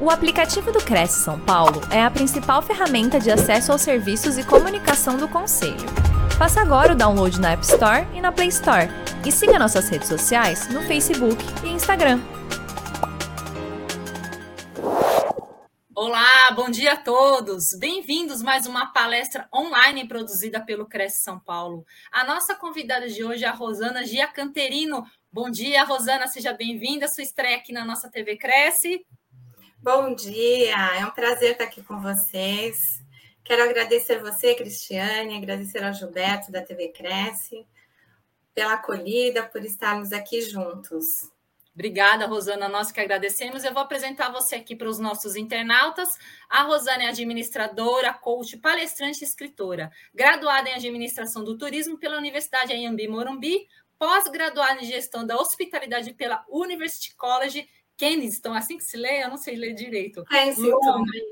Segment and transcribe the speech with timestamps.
[0.00, 4.44] O aplicativo do Cresce São Paulo é a principal ferramenta de acesso aos serviços e
[4.44, 5.88] comunicação do Conselho.
[6.38, 8.86] Faça agora o download na App Store e na Play Store.
[9.26, 12.20] E siga nossas redes sociais no Facebook e Instagram.
[15.92, 17.76] Olá, bom dia a todos.
[17.76, 21.84] Bem-vindos mais uma palestra online produzida pelo Cresce São Paulo.
[22.12, 25.04] A nossa convidada de hoje é a Rosana Giacanterino.
[25.32, 27.08] Bom dia, Rosana, seja bem-vinda.
[27.08, 29.04] Sua estreia aqui na nossa TV Cresce.
[29.80, 33.00] Bom dia, é um prazer estar aqui com vocês.
[33.44, 37.64] Quero agradecer você, Cristiane, agradecer ao Gilberto da TV Cresce
[38.52, 41.30] pela acolhida, por estarmos aqui juntos.
[41.72, 42.68] Obrigada, Rosana.
[42.68, 43.62] Nós que agradecemos.
[43.62, 46.18] Eu vou apresentar você aqui para os nossos internautas.
[46.50, 49.92] A Rosana é administradora, coach, palestrante e escritora.
[50.12, 56.44] Graduada em administração do turismo pela Universidade Anhembi Morumbi, pós-graduada em gestão da hospitalidade pela
[56.48, 60.24] University College Kensington, assim que se lê, eu não sei ler direito.
[60.24, 60.78] Kensington.
[60.78, 61.22] Londres,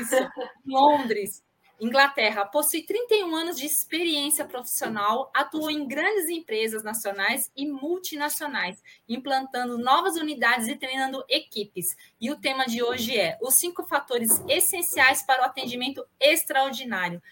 [0.00, 0.30] isso.
[0.66, 1.44] Londres,
[1.80, 2.44] Inglaterra.
[2.44, 10.16] Possui 31 anos de experiência profissional, atuou em grandes empresas nacionais e multinacionais, implantando novas
[10.16, 11.96] unidades e treinando equipes.
[12.20, 17.22] E o tema de hoje é os cinco fatores essenciais para o atendimento extraordinário.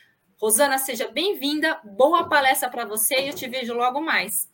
[0.40, 1.78] Rosana, seja bem-vinda.
[1.84, 4.50] Boa palestra para você e eu te vejo logo mais.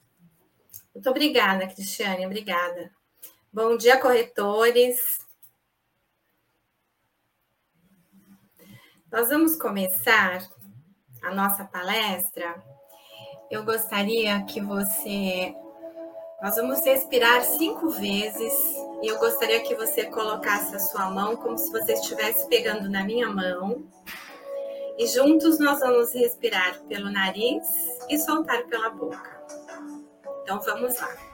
[0.92, 2.26] Muito obrigada, Cristiane.
[2.26, 2.90] Obrigada.
[3.54, 4.98] Bom dia, corretores.
[9.12, 10.44] Nós vamos começar
[11.22, 12.60] a nossa palestra.
[13.48, 15.54] Eu gostaria que você.
[16.42, 18.52] Nós vamos respirar cinco vezes
[19.00, 23.04] e eu gostaria que você colocasse a sua mão como se você estivesse pegando na
[23.04, 23.86] minha mão.
[24.98, 27.62] E juntos nós vamos respirar pelo nariz
[28.10, 29.46] e soltar pela boca.
[30.42, 31.33] Então vamos lá.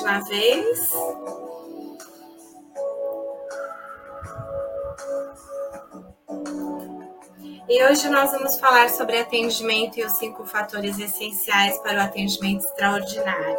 [0.00, 0.92] Última vez.
[7.68, 12.64] E hoje nós vamos falar sobre atendimento e os cinco fatores essenciais para o atendimento
[12.64, 13.58] extraordinário.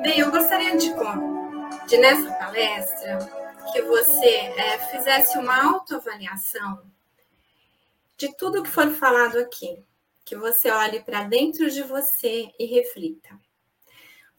[0.00, 0.94] Bem, eu gostaria de,
[1.88, 3.18] de nessa palestra
[3.72, 6.82] que você é, fizesse uma autoavaliação
[8.16, 9.82] de tudo que for falado aqui,
[10.24, 13.38] que você olhe para dentro de você e reflita.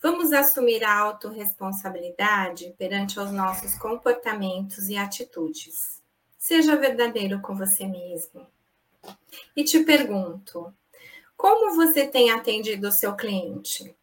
[0.01, 6.03] Vamos assumir a autorresponsabilidade perante os nossos comportamentos e atitudes.
[6.38, 8.45] Seja verdadeiro com você mesmo.
[9.56, 10.74] E te pergunto:
[11.35, 13.95] como você tem atendido o seu cliente?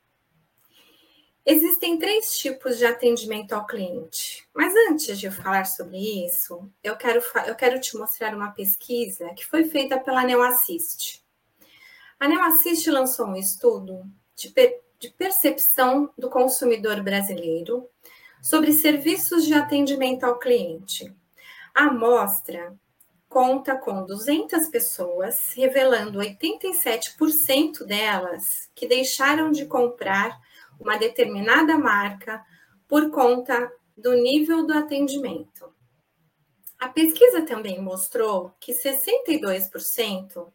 [1.44, 6.96] Existem três tipos de atendimento ao cliente, mas antes de eu falar sobre isso, eu
[6.96, 11.21] quero, eu quero te mostrar uma pesquisa que foi feita pela NeoAssist.
[12.22, 17.88] A NeoAssist lançou um estudo de, per, de percepção do consumidor brasileiro
[18.40, 21.12] sobre serviços de atendimento ao cliente.
[21.74, 22.78] A amostra
[23.28, 30.40] conta com 200 pessoas, revelando 87% delas que deixaram de comprar
[30.78, 32.40] uma determinada marca
[32.86, 35.74] por conta do nível do atendimento.
[36.78, 40.52] A pesquisa também mostrou que 62%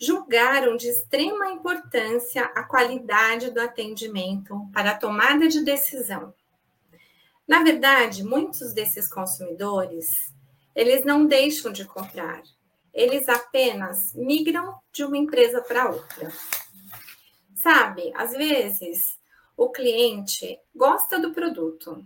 [0.00, 6.32] julgaram de extrema importância a qualidade do atendimento para a tomada de decisão.
[7.46, 10.32] Na verdade, muitos desses consumidores,
[10.74, 12.42] eles não deixam de comprar,
[12.94, 16.32] eles apenas migram de uma empresa para outra.
[17.54, 19.18] Sabe, às vezes
[19.54, 22.02] o cliente gosta do produto,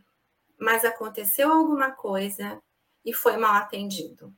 [0.59, 2.61] mas aconteceu alguma coisa
[3.05, 4.35] e foi mal atendido.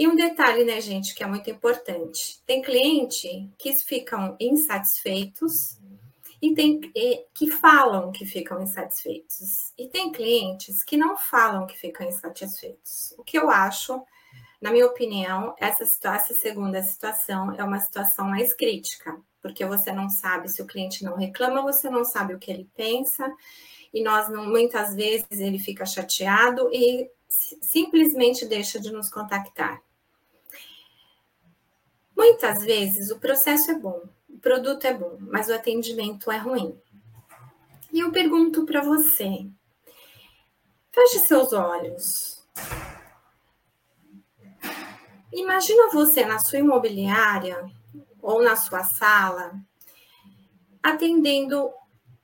[0.00, 5.78] E um detalhe, né, gente, que é muito importante: tem cliente que ficam insatisfeitos
[6.40, 6.80] e tem
[7.34, 9.74] que falam que ficam insatisfeitos.
[9.76, 13.12] E tem clientes que não falam que ficam insatisfeitos.
[13.18, 14.02] O que eu acho,
[14.58, 20.08] na minha opinião, essa, situação, segunda situação é uma situação mais crítica, porque você não
[20.08, 23.30] sabe se o cliente não reclama, você não sabe o que ele pensa,
[23.92, 29.82] e nós não, muitas vezes ele fica chateado e simplesmente deixa de nos contactar.
[32.20, 36.78] Muitas vezes o processo é bom, o produto é bom, mas o atendimento é ruim.
[37.90, 39.46] E eu pergunto para você:
[40.92, 42.46] feche seus olhos.
[45.32, 47.66] Imagina você na sua imobiliária
[48.20, 49.58] ou na sua sala
[50.82, 51.72] atendendo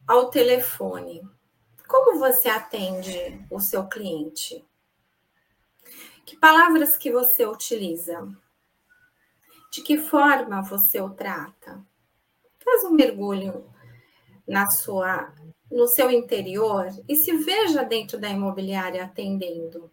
[0.07, 1.27] ao telefone.
[1.89, 4.63] Como você atende o seu cliente?
[6.27, 8.29] Que palavras que você utiliza?
[9.77, 11.85] De que forma você o trata?
[12.65, 13.71] Faz um mergulho
[14.49, 15.35] na sua
[15.71, 19.93] no seu interior e se veja dentro da imobiliária atendendo.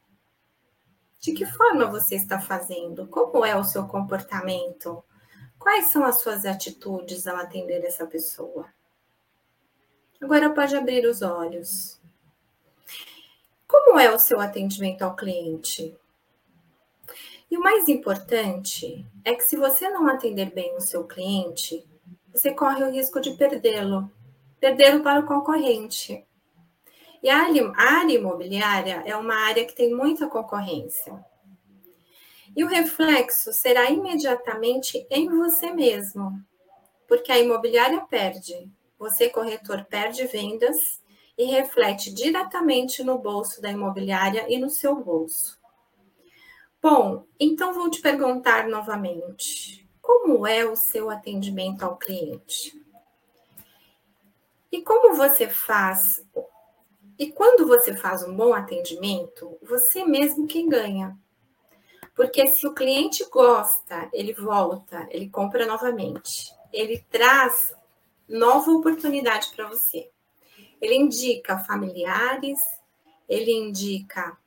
[1.20, 3.08] De que forma você está fazendo?
[3.08, 5.04] Como é o seu comportamento?
[5.60, 8.66] Quais são as suas atitudes ao atender essa pessoa?
[10.22, 12.00] Agora pode abrir os olhos.
[13.68, 15.94] Como é o seu atendimento ao cliente?
[17.54, 21.88] E o mais importante é que se você não atender bem o seu cliente,
[22.34, 24.12] você corre o risco de perdê-lo,
[24.60, 26.26] perdê-lo para o concorrente.
[27.22, 31.24] E a área imobiliária é uma área que tem muita concorrência.
[32.56, 36.44] E o reflexo será imediatamente em você mesmo,
[37.08, 38.68] porque a imobiliária perde,
[38.98, 41.04] você, corretor, perde vendas
[41.38, 45.62] e reflete diretamente no bolso da imobiliária e no seu bolso.
[46.84, 52.78] Bom, então vou te perguntar novamente: como é o seu atendimento ao cliente?
[54.70, 56.22] E como você faz?
[57.18, 61.18] E quando você faz um bom atendimento, você mesmo quem ganha.
[62.14, 67.74] Porque se o cliente gosta, ele volta, ele compra novamente, ele traz
[68.28, 70.10] nova oportunidade para você.
[70.82, 72.60] Ele indica familiares,
[73.30, 74.38] ele indica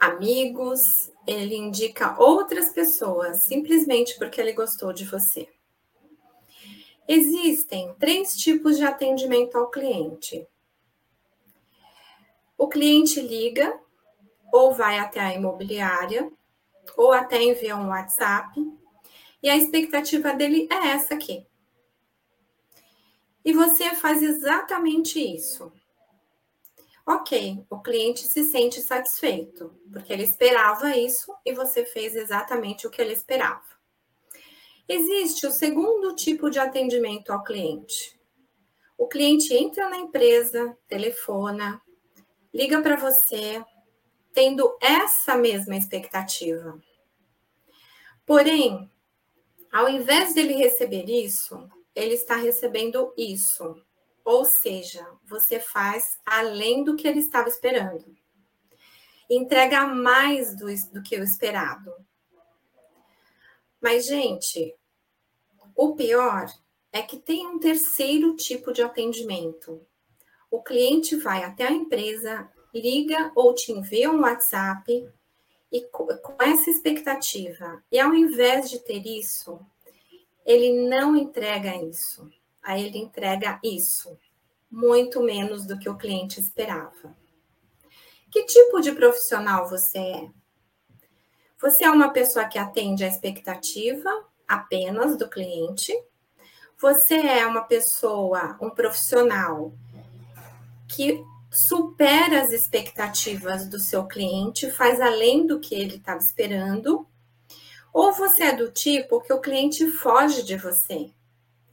[0.00, 5.48] amigos, ele indica outras pessoas, simplesmente porque ele gostou de você.
[7.06, 10.46] Existem três tipos de atendimento ao cliente.
[12.56, 13.78] O cliente liga,
[14.52, 16.30] ou vai até a imobiliária,
[16.96, 18.60] ou até envia um WhatsApp,
[19.42, 21.46] e a expectativa dele é essa aqui.
[23.44, 25.72] E você faz exatamente isso.
[27.10, 32.90] Ok, o cliente se sente satisfeito, porque ele esperava isso e você fez exatamente o
[32.90, 33.64] que ele esperava.
[34.86, 38.20] Existe o segundo tipo de atendimento ao cliente.
[38.98, 41.80] O cliente entra na empresa, telefona,
[42.52, 43.64] liga para você,
[44.34, 46.78] tendo essa mesma expectativa.
[48.26, 48.92] Porém,
[49.72, 51.58] ao invés dele receber isso,
[51.94, 53.82] ele está recebendo isso.
[54.28, 58.14] Ou seja, você faz além do que ele estava esperando.
[59.30, 61.90] Entrega mais do, do que o esperado.
[63.80, 64.76] Mas, gente,
[65.74, 66.44] o pior
[66.92, 69.80] é que tem um terceiro tipo de atendimento.
[70.50, 75.08] O cliente vai até a empresa, liga ou te envia um WhatsApp
[75.72, 77.82] e com essa expectativa.
[77.90, 79.58] E ao invés de ter isso,
[80.44, 82.28] ele não entrega isso.
[82.68, 84.14] Aí ele entrega isso,
[84.70, 87.16] muito menos do que o cliente esperava.
[88.30, 90.30] Que tipo de profissional você é?
[91.62, 94.10] Você é uma pessoa que atende a expectativa
[94.46, 95.98] apenas do cliente.
[96.78, 99.72] Você é uma pessoa, um profissional
[100.86, 107.08] que supera as expectativas do seu cliente, faz além do que ele estava esperando.
[107.94, 111.14] Ou você é do tipo que o cliente foge de você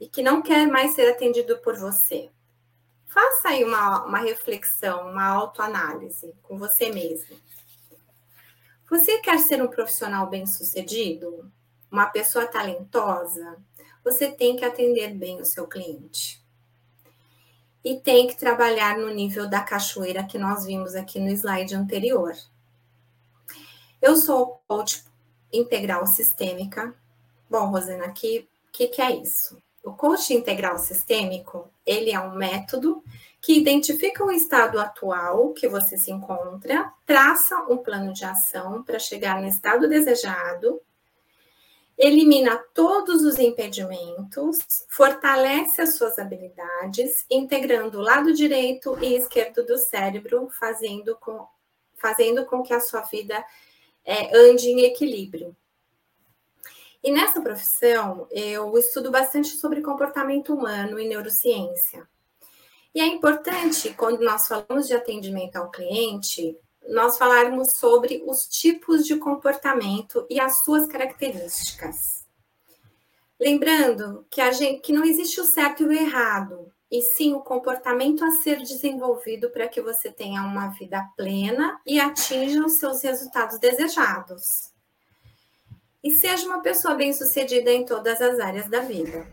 [0.00, 2.30] e que não quer mais ser atendido por você.
[3.06, 7.36] Faça aí uma, uma reflexão, uma autoanálise com você mesmo.
[8.90, 11.50] Você quer ser um profissional bem-sucedido?
[11.90, 13.56] uma pessoa talentosa,
[14.04, 16.44] você tem que atender bem o seu cliente.
[17.84, 22.34] E tem que trabalhar no nível da cachoeira que nós vimos aqui no slide anterior.
[24.02, 25.04] Eu sou coach
[25.52, 26.94] integral sistêmica.
[27.48, 29.56] Bom, Rosana, o que, que é isso?
[29.86, 33.02] O coach integral sistêmico, ele é um método
[33.40, 38.98] que identifica o estado atual que você se encontra, traça um plano de ação para
[38.98, 40.80] chegar no estado desejado
[41.98, 49.78] elimina todos os impedimentos, fortalece as suas habilidades, integrando o lado direito e esquerdo do
[49.78, 51.46] cérebro, fazendo com,
[51.94, 53.42] fazendo com que a sua vida
[54.04, 55.56] é, ande em equilíbrio.
[57.06, 62.04] E nessa profissão, eu estudo bastante sobre comportamento humano e neurociência.
[62.92, 66.58] E é importante, quando nós falamos de atendimento ao cliente,
[66.88, 72.26] nós falarmos sobre os tipos de comportamento e as suas características.
[73.38, 77.40] Lembrando que, a gente, que não existe o certo e o errado, e sim o
[77.40, 83.00] comportamento a ser desenvolvido para que você tenha uma vida plena e atinja os seus
[83.04, 84.74] resultados desejados.
[86.06, 89.26] E seja uma pessoa bem-sucedida em todas as áreas da vida.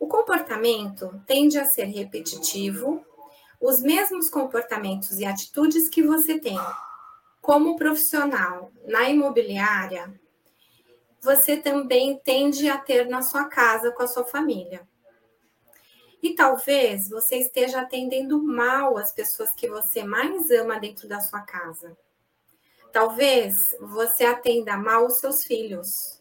[0.00, 3.06] O comportamento tende a ser repetitivo,
[3.60, 6.58] os mesmos comportamentos e atitudes que você tem
[7.40, 10.12] como profissional na imobiliária,
[11.22, 14.88] você também tende a ter na sua casa com a sua família.
[16.20, 21.42] E talvez você esteja atendendo mal as pessoas que você mais ama dentro da sua
[21.42, 21.96] casa.
[22.96, 26.18] Talvez você atenda mal os seus filhos.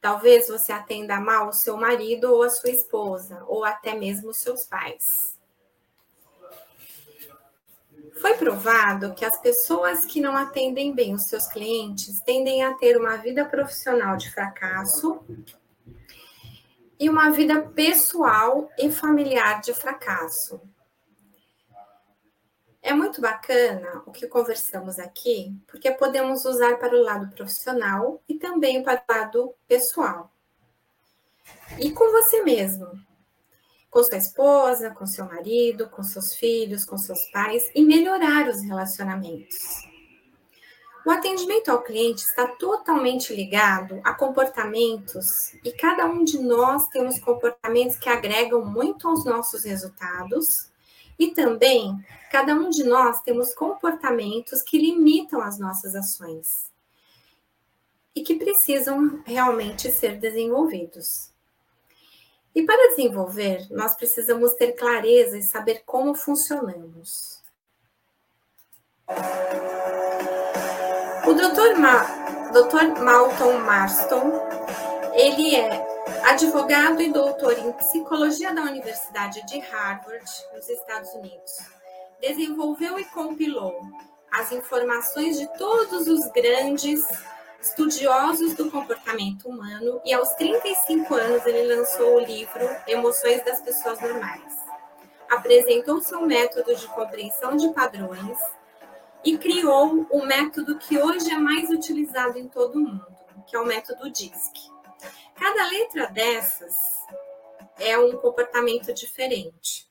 [0.00, 4.36] Talvez você atenda mal o seu marido ou a sua esposa, ou até mesmo os
[4.36, 5.36] seus pais.
[8.20, 12.96] Foi provado que as pessoas que não atendem bem os seus clientes tendem a ter
[12.96, 15.20] uma vida profissional de fracasso
[16.96, 20.60] e uma vida pessoal e familiar de fracasso.
[22.86, 28.34] É muito bacana o que conversamos aqui, porque podemos usar para o lado profissional e
[28.34, 30.30] também para o lado pessoal.
[31.78, 32.86] E com você mesmo,
[33.90, 38.60] com sua esposa, com seu marido, com seus filhos, com seus pais e melhorar os
[38.60, 39.88] relacionamentos.
[41.06, 47.18] O atendimento ao cliente está totalmente ligado a comportamentos e cada um de nós temos
[47.18, 50.73] comportamentos que agregam muito aos nossos resultados
[51.18, 56.72] e também cada um de nós temos comportamentos que limitam as nossas ações
[58.14, 61.30] e que precisam realmente ser desenvolvidos.
[62.54, 67.42] E para desenvolver, nós precisamos ter clareza e saber como funcionamos.
[71.26, 71.78] O Dr.
[71.78, 72.04] Ma,
[72.52, 73.02] Dr.
[73.02, 74.32] Malton Marston,
[75.14, 75.83] ele é
[76.24, 81.58] advogado e doutor em psicologia da Universidade de Harvard, nos Estados Unidos.
[82.20, 83.80] Desenvolveu e compilou
[84.30, 87.02] as informações de todos os grandes
[87.60, 94.00] estudiosos do comportamento humano e aos 35 anos ele lançou o livro Emoções das Pessoas
[94.00, 94.54] Normais.
[95.30, 98.38] Apresentou seu método de compreensão de padrões
[99.24, 103.06] e criou o método que hoje é mais utilizado em todo o mundo,
[103.46, 104.73] que é o método DISC.
[105.36, 106.74] Cada letra dessas
[107.78, 109.88] é um comportamento diferente.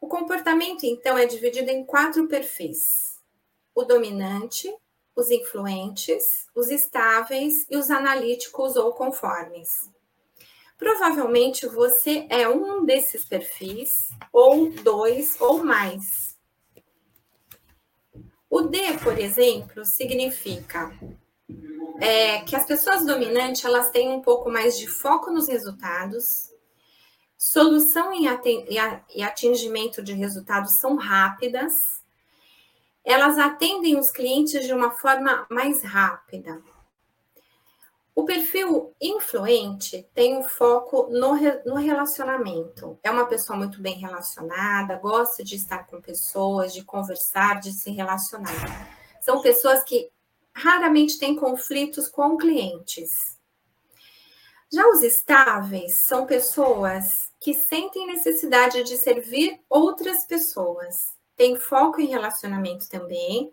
[0.00, 3.20] O comportamento, então, é dividido em quatro perfis:
[3.74, 4.72] o dominante,
[5.16, 9.90] os influentes, os estáveis e os analíticos ou conformes.
[10.76, 16.36] Provavelmente você é um desses perfis, ou dois ou mais.
[18.50, 20.92] O D, por exemplo, significa
[22.00, 26.50] é, que as pessoas dominantes elas têm um pouco mais de foco nos resultados,
[27.36, 31.72] solução e atingimento de resultados são rápidas,
[33.04, 36.62] elas atendem os clientes de uma forma mais rápida.
[38.14, 41.34] O perfil influente tem um foco no,
[41.66, 42.96] no relacionamento.
[43.02, 47.90] É uma pessoa muito bem relacionada, gosta de estar com pessoas, de conversar, de se
[47.90, 48.88] relacionar.
[49.20, 50.13] São pessoas que
[50.54, 53.10] raramente têm conflitos com clientes.
[54.72, 61.14] Já os estáveis são pessoas que sentem necessidade de servir outras pessoas.
[61.36, 63.50] Tem foco em relacionamento também.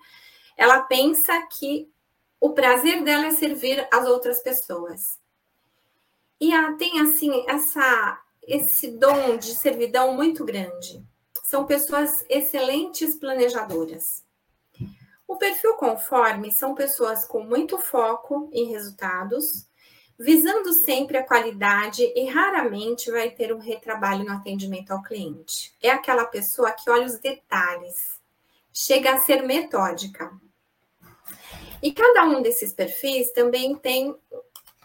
[0.55, 1.91] Ela pensa que
[2.39, 5.19] o prazer dela é servir as outras pessoas.
[6.39, 11.05] E ela tem assim essa esse dom de servidão muito grande.
[11.43, 14.25] São pessoas excelentes planejadoras.
[15.31, 19.65] O perfil conforme são pessoas com muito foco em resultados,
[20.19, 25.73] visando sempre a qualidade e raramente vai ter um retrabalho no atendimento ao cliente.
[25.81, 28.19] É aquela pessoa que olha os detalhes,
[28.73, 30.29] chega a ser metódica.
[31.81, 34.13] E cada um desses perfis também tem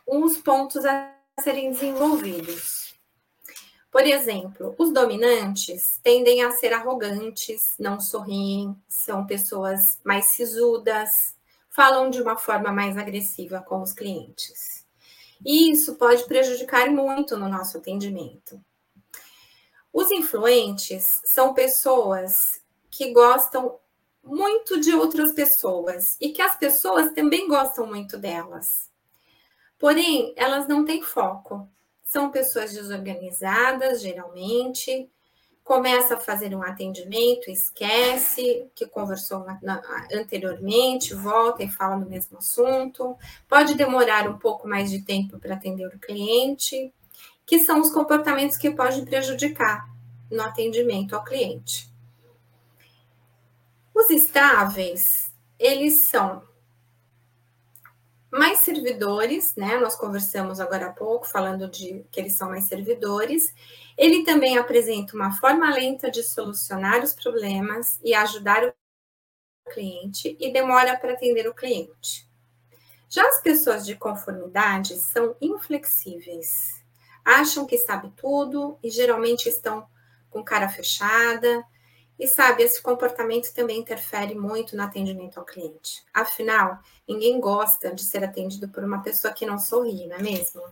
[0.07, 2.86] uns pontos a serem desenvolvidos.
[3.97, 11.35] Por exemplo, os dominantes tendem a ser arrogantes, não sorriem, são pessoas mais sisudas,
[11.71, 14.85] falam de uma forma mais agressiva com os clientes.
[15.43, 18.63] E isso pode prejudicar muito no nosso atendimento.
[19.91, 22.61] Os influentes são pessoas
[22.91, 23.79] que gostam
[24.23, 28.91] muito de outras pessoas e que as pessoas também gostam muito delas.
[29.79, 31.67] Porém, elas não têm foco.
[32.07, 35.11] São pessoas desorganizadas, geralmente.
[35.65, 39.45] Começa a fazer um atendimento, esquece que conversou
[40.13, 43.19] anteriormente, volta e fala do mesmo assunto.
[43.49, 46.95] Pode demorar um pouco mais de tempo para atender o cliente.
[47.45, 49.89] que são os comportamentos que podem prejudicar
[50.31, 51.89] no atendimento ao cliente.
[53.95, 56.43] Os estáveis, eles são
[58.31, 59.79] mais servidores, né?
[59.79, 63.55] Nós conversamos agora há pouco falando de que eles são mais servidores.
[63.97, 70.53] Ele também apresenta uma forma lenta de solucionar os problemas e ajudar o cliente e
[70.53, 72.29] demora para atender o cliente.
[73.09, 76.85] Já as pessoas de conformidade são inflexíveis,
[77.25, 79.87] acham que sabe tudo e geralmente estão
[80.29, 81.65] com cara fechada,
[82.19, 86.05] e sabe, esse comportamento também interfere muito no atendimento ao cliente.
[86.15, 90.63] Afinal, ninguém gosta de ser atendido por uma pessoa que não sorri, não é mesmo?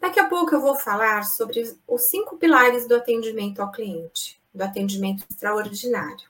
[0.00, 4.62] Daqui a pouco eu vou falar sobre os cinco pilares do atendimento ao cliente, do
[4.62, 6.28] atendimento extraordinário.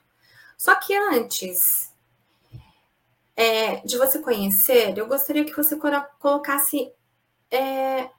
[0.57, 1.91] Só que antes
[3.35, 5.77] é, de você conhecer, eu gostaria que você
[6.19, 6.91] colocasse
[7.51, 8.09] é,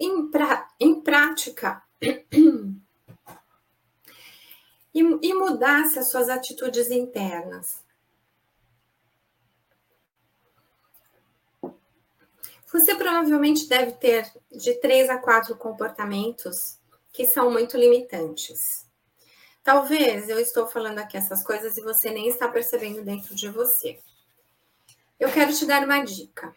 [0.00, 1.82] em, pra, em prática
[4.94, 7.82] e, e mudasse as suas atitudes internas.
[12.72, 16.78] Você provavelmente deve ter de três a quatro comportamentos
[17.12, 18.86] que são muito limitantes.
[19.62, 23.98] Talvez eu estou falando aqui essas coisas e você nem está percebendo dentro de você.
[25.20, 26.52] Eu quero te dar uma dica,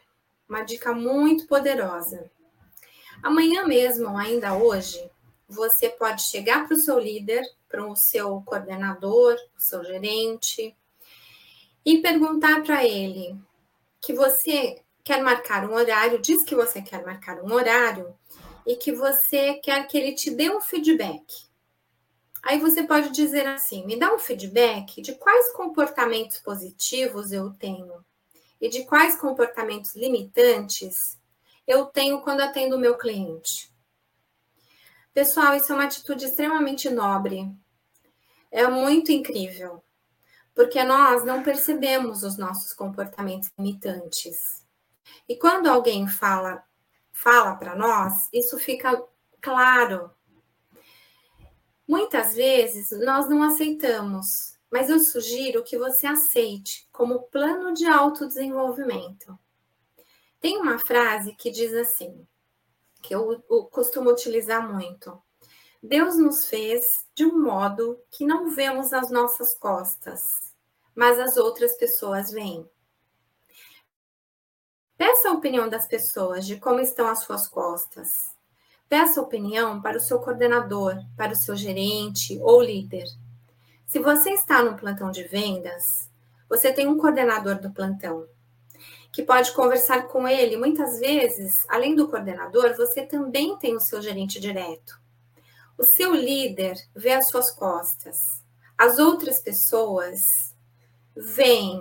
[0.47, 2.31] uma dica muito poderosa.
[3.21, 5.11] Amanhã mesmo, ainda hoje,
[5.47, 10.75] você pode chegar para o seu líder, para o seu coordenador, o seu gerente,
[11.85, 13.37] e perguntar para ele
[14.01, 18.15] que você quer marcar um horário, diz que você quer marcar um horário
[18.65, 21.23] e que você quer que ele te dê um feedback.
[22.41, 28.03] Aí você pode dizer assim: me dá um feedback de quais comportamentos positivos eu tenho
[28.59, 31.19] e de quais comportamentos limitantes
[31.67, 33.74] eu tenho quando atendo o meu cliente.
[35.15, 37.49] Pessoal, isso é uma atitude extremamente nobre.
[38.51, 39.81] É muito incrível,
[40.53, 44.65] porque nós não percebemos os nossos comportamentos limitantes.
[45.25, 46.61] E quando alguém fala
[47.13, 49.01] fala para nós, isso fica
[49.39, 50.11] claro.
[51.87, 59.39] Muitas vezes nós não aceitamos, mas eu sugiro que você aceite como plano de autodesenvolvimento.
[60.41, 62.27] Tem uma frase que diz assim:
[63.05, 65.21] que eu, eu costumo utilizar muito.
[65.81, 70.23] Deus nos fez de um modo que não vemos as nossas costas,
[70.95, 72.67] mas as outras pessoas veem.
[74.97, 78.33] Peça a opinião das pessoas de como estão as suas costas.
[78.89, 83.05] Peça opinião para o seu coordenador, para o seu gerente ou líder.
[83.85, 86.09] Se você está no plantão de vendas,
[86.49, 88.27] você tem um coordenador do plantão
[89.15, 90.57] que pode conversar com ele.
[90.57, 94.99] Muitas vezes, além do coordenador, você também tem o seu gerente direto.
[95.77, 98.17] O seu líder vê as suas costas.
[98.77, 100.53] As outras pessoas
[101.15, 101.79] veem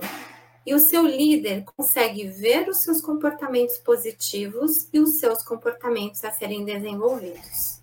[0.65, 6.31] e o seu líder consegue ver os seus comportamentos positivos e os seus comportamentos a
[6.31, 7.83] serem desenvolvidos.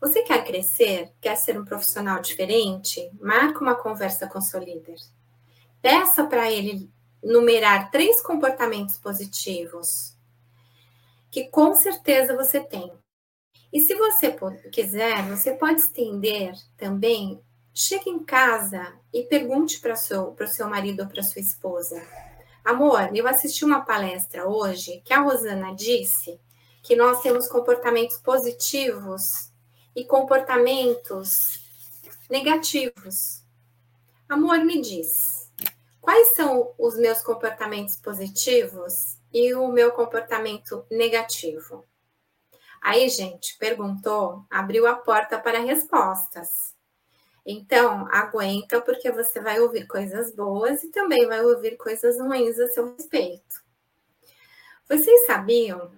[0.00, 1.12] Você quer crescer?
[1.20, 3.08] Quer ser um profissional diferente?
[3.20, 4.96] Marque uma conversa com seu líder.
[5.80, 6.90] Peça para ele
[7.22, 10.16] numerar três comportamentos positivos
[11.30, 12.92] que com certeza você tem.
[13.72, 14.34] E se você
[14.72, 17.40] quiser, você pode estender também.
[17.74, 22.02] Chegue em casa e pergunte para o seu, seu marido ou para sua esposa:
[22.64, 26.40] Amor, eu assisti uma palestra hoje que a Rosana disse
[26.82, 29.52] que nós temos comportamentos positivos
[29.94, 31.60] e comportamentos
[32.30, 33.42] negativos.
[34.28, 35.47] Amor, me diz,
[36.08, 41.84] quais são os meus comportamentos positivos e o meu comportamento negativo?
[42.80, 46.74] Aí, gente, perguntou, abriu a porta para respostas.
[47.44, 52.68] Então, aguenta, porque você vai ouvir coisas boas e também vai ouvir coisas ruins a
[52.68, 53.62] seu respeito.
[54.88, 55.92] Vocês sabiam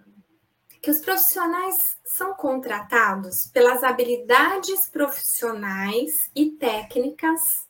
[0.83, 7.70] que os profissionais são contratados pelas habilidades profissionais e técnicas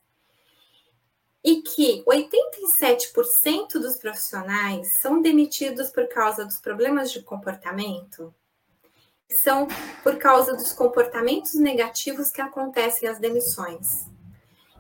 [1.42, 8.34] e que 87% dos profissionais são demitidos por causa dos problemas de comportamento,
[9.30, 9.66] são
[10.02, 14.06] por causa dos comportamentos negativos que acontecem as demissões.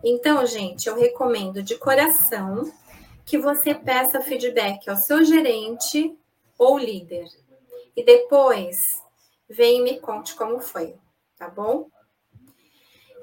[0.02, 2.70] Então, gente, eu recomendo de coração
[3.24, 6.18] que você peça feedback ao seu gerente
[6.58, 7.26] ou líder.
[7.96, 9.00] E depois,
[9.48, 10.96] vem e me conte como foi,
[11.36, 11.88] tá bom?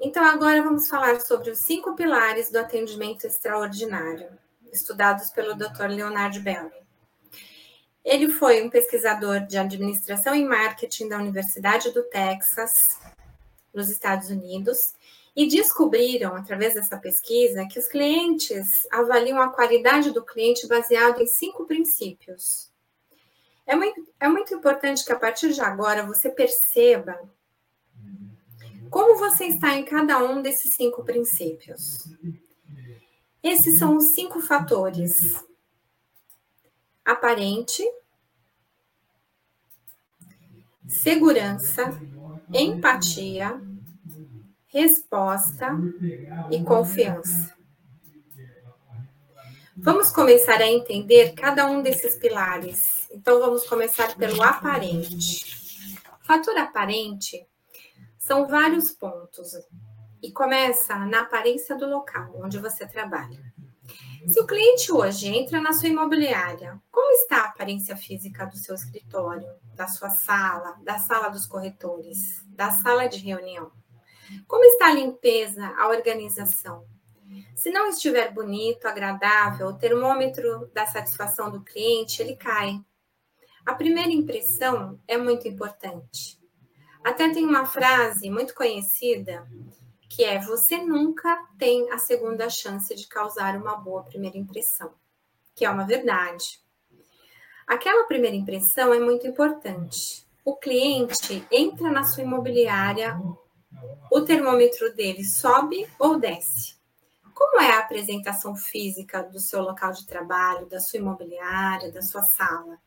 [0.00, 4.28] Então, agora vamos falar sobre os cinco pilares do atendimento extraordinário,
[4.72, 5.88] estudados pelo Dr.
[5.88, 6.70] Leonard Belli.
[8.04, 13.00] Ele foi um pesquisador de administração e marketing da Universidade do Texas,
[13.74, 14.94] nos Estados Unidos,
[15.34, 21.26] e descobriram, através dessa pesquisa, que os clientes avaliam a qualidade do cliente baseado em
[21.26, 22.70] cinco princípios.
[23.66, 27.18] É muito, é muito importante que a partir de agora você perceba
[28.90, 32.08] como você está em cada um desses cinco princípios.
[33.42, 35.44] Esses são os cinco fatores:
[37.04, 37.82] aparente,
[40.86, 41.98] segurança,
[42.52, 43.60] empatia,
[44.66, 45.70] resposta
[46.50, 47.56] e confiança.
[49.80, 53.08] Vamos começar a entender cada um desses pilares.
[53.12, 55.96] Então, vamos começar pelo aparente.
[56.20, 57.47] Fator aparente
[58.28, 59.52] são vários pontos
[60.22, 63.42] e começa na aparência do local onde você trabalha.
[64.26, 68.74] Se o cliente hoje entra na sua imobiliária, como está a aparência física do seu
[68.74, 73.72] escritório, da sua sala, da sala dos corretores, da sala de reunião?
[74.46, 76.84] Como está a limpeza, a organização?
[77.56, 82.78] Se não estiver bonito, agradável, o termômetro da satisfação do cliente, ele cai.
[83.64, 86.37] A primeira impressão é muito importante.
[87.04, 89.46] Até tem uma frase muito conhecida
[90.08, 94.92] que é: você nunca tem a segunda chance de causar uma boa primeira impressão,
[95.54, 96.60] que é uma verdade.
[97.66, 100.26] Aquela primeira impressão é muito importante.
[100.44, 103.20] O cliente entra na sua imobiliária
[104.10, 106.78] o termômetro dele sobe ou desce?
[107.34, 112.22] Como é a apresentação física do seu local de trabalho, da sua imobiliária, da sua
[112.22, 112.78] sala?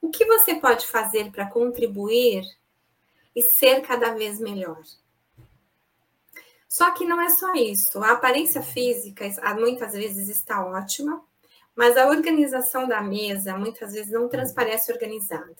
[0.00, 2.42] O que você pode fazer para contribuir
[3.34, 4.82] e ser cada vez melhor?
[6.68, 7.98] Só que não é só isso.
[8.02, 9.24] A aparência física
[9.58, 11.22] muitas vezes está ótima,
[11.74, 15.56] mas a organização da mesa muitas vezes não transparece organizada.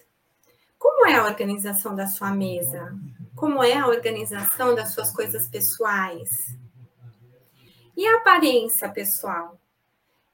[0.79, 2.97] Como é a organização da sua mesa?
[3.35, 6.57] Como é a organização das suas coisas pessoais?
[7.97, 9.61] E a aparência pessoal?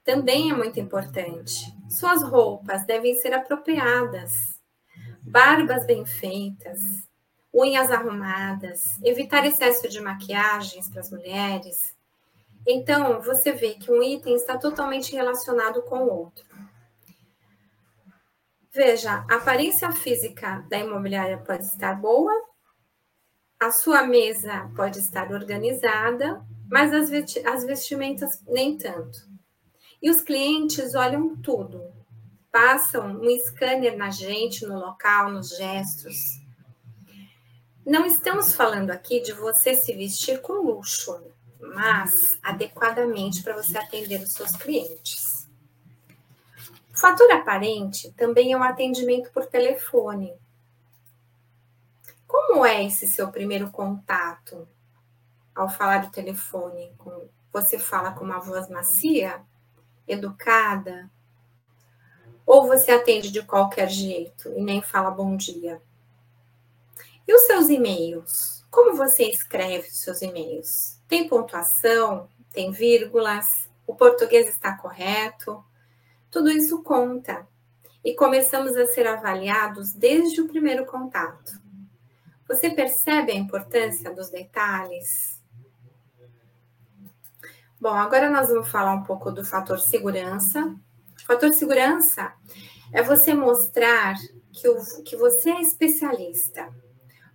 [0.03, 1.75] Também é muito importante.
[1.89, 4.57] Suas roupas devem ser apropriadas,
[5.21, 7.06] barbas bem feitas,
[7.53, 11.95] unhas arrumadas, evitar excesso de maquiagens para as mulheres.
[12.67, 16.45] Então, você vê que um item está totalmente relacionado com o outro.
[18.71, 22.31] Veja, a aparência física da imobiliária pode estar boa,
[23.59, 27.09] a sua mesa pode estar organizada, mas as,
[27.45, 29.17] as vestimentas nem tanto.
[29.99, 31.91] E os clientes olham tudo,
[32.51, 36.45] passam um scanner na gente, no local, nos gestos.
[37.87, 41.23] Não estamos falando aqui de você se vestir com luxo,
[41.57, 45.47] mas adequadamente para você atender os seus clientes.
[46.93, 50.35] O fator aparente também é um atendimento por telefone.
[52.27, 54.67] Como é esse seu primeiro contato
[55.55, 56.93] ao falar do telefone?
[57.53, 59.41] Você fala com uma voz macia,
[60.05, 61.09] educada?
[62.45, 65.81] Ou você atende de qualquer jeito e nem fala bom dia?
[67.27, 68.65] E os seus e-mails?
[68.71, 70.99] Como você escreve os seus e-mails?
[71.07, 72.29] Tem pontuação?
[72.51, 73.69] Tem vírgulas?
[73.85, 75.63] O português está correto?
[76.31, 77.47] Tudo isso conta
[78.03, 81.59] e começamos a ser avaliados desde o primeiro contato.
[82.47, 85.43] Você percebe a importância dos detalhes?
[87.79, 90.73] Bom, agora nós vamos falar um pouco do fator segurança.
[91.25, 92.33] Fator segurança
[92.93, 94.15] é você mostrar
[94.53, 96.73] que, o, que você é especialista.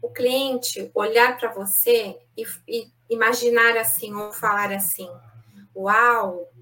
[0.02, 5.08] O cliente olhar para você e, e imaginar assim ou falar assim:
[5.74, 6.52] Uau,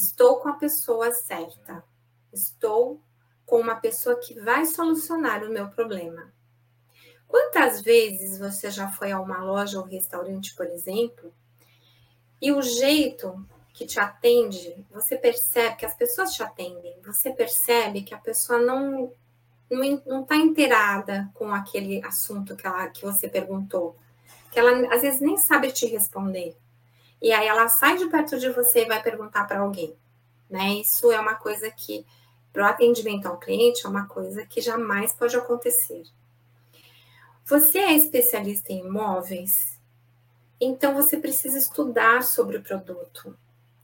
[0.00, 1.84] Estou com a pessoa certa.
[2.32, 3.02] Estou
[3.44, 6.32] com uma pessoa que vai solucionar o meu problema.
[7.28, 11.34] Quantas vezes você já foi a uma loja ou restaurante, por exemplo,
[12.40, 18.02] e o jeito que te atende, você percebe que as pessoas te atendem, você percebe
[18.02, 19.12] que a pessoa não
[19.70, 23.96] não está inteirada com aquele assunto que, ela, que você perguntou,
[24.50, 26.56] que ela às vezes nem sabe te responder.
[27.22, 29.94] E aí ela sai de perto de você e vai perguntar para alguém.
[30.48, 30.74] Né?
[30.80, 32.04] Isso é uma coisa que,
[32.52, 36.02] para o atendimento ao cliente, é uma coisa que jamais pode acontecer.
[37.44, 39.78] Você é especialista em imóveis,
[40.60, 43.36] então você precisa estudar sobre o produto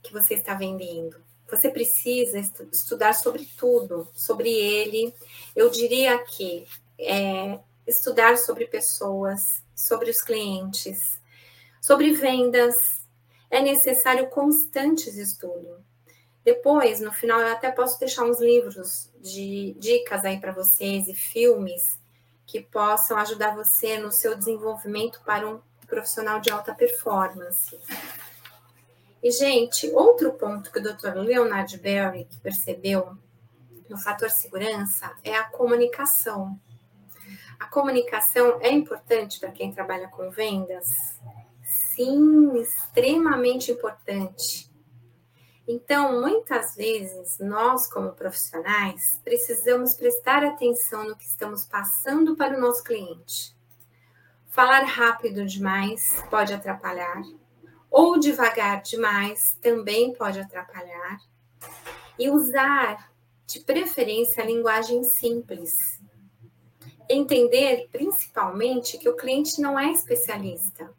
[0.03, 1.26] que você está vendendo.
[1.49, 2.39] Você precisa
[2.73, 5.15] estudar sobre tudo, sobre ele.
[5.55, 6.67] Eu diria que
[6.99, 11.21] é, estudar sobre pessoas, sobre os clientes,
[11.81, 12.75] sobre vendas,
[13.51, 15.79] é necessário constantes estudos.
[16.45, 21.15] Depois, no final, eu até posso deixar uns livros de dicas aí para vocês e
[21.15, 21.99] filmes
[22.47, 27.77] que possam ajudar você no seu desenvolvimento para um profissional de alta performance.
[29.27, 31.17] E, gente, outro ponto que o Dr.
[31.17, 33.19] Leonard Berry percebeu
[33.89, 36.57] no fator segurança é a comunicação.
[37.59, 41.19] A comunicação é importante para quem trabalha com vendas?
[41.65, 44.71] Sim, extremamente importante.
[45.67, 52.61] Então, muitas vezes, nós, como profissionais, precisamos prestar atenção no que estamos passando para o
[52.61, 53.57] nosso cliente.
[54.51, 57.21] Falar rápido demais pode atrapalhar,
[57.97, 61.19] ou devagar demais também pode atrapalhar,
[62.19, 63.11] e usar,
[63.47, 65.73] de preferência, a linguagem simples.
[67.09, 70.93] Entender, principalmente, que o cliente não é especialista.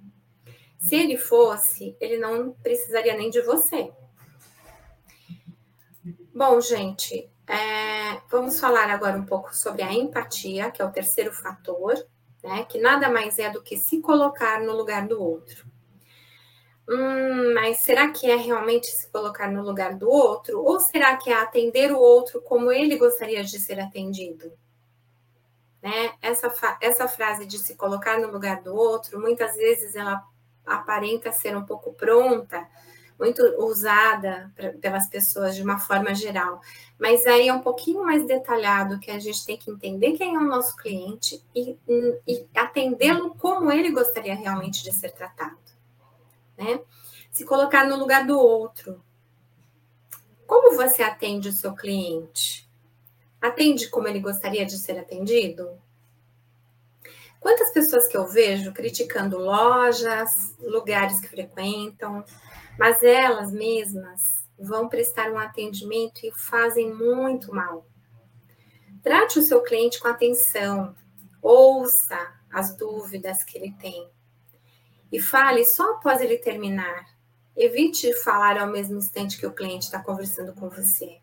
[0.80, 3.92] Se ele fosse, ele não precisaria nem de você
[6.34, 11.34] Bom, gente, é, vamos falar agora um pouco sobre a empatia, que é o terceiro
[11.34, 11.96] fator,
[12.44, 12.64] né?
[12.66, 15.77] Que nada mais é do que se colocar no lugar do outro.
[16.89, 20.62] Hum, mas será que é realmente se colocar no lugar do outro?
[20.63, 24.52] Ou será que é atender o outro como ele gostaria de ser atendido?
[25.82, 26.13] Né?
[26.21, 30.23] Essa, essa frase de se colocar no lugar do outro, muitas vezes ela
[30.65, 32.67] aparenta ser um pouco pronta,
[33.19, 36.62] muito usada pra, pelas pessoas de uma forma geral.
[36.97, 40.39] Mas aí é um pouquinho mais detalhado que a gente tem que entender quem é
[40.39, 41.78] o nosso cliente e,
[42.28, 45.67] e atendê-lo como ele gostaria realmente de ser tratado.
[46.58, 46.82] Né?
[47.32, 49.04] Se colocar no lugar do outro.
[50.48, 52.67] Como você atende o seu cliente?
[53.41, 55.80] Atende como ele gostaria de ser atendido?
[57.39, 62.26] Quantas pessoas que eu vejo criticando lojas, lugares que frequentam,
[62.80, 67.86] mas elas mesmas vão prestar um atendimento e fazem muito mal.
[69.04, 70.96] Trate o seu cliente com atenção,
[71.41, 74.10] ouça as dúvidas que ele tem
[75.12, 77.06] e fale só após ele terminar.
[77.56, 81.20] Evite falar ao mesmo instante que o cliente está conversando com você.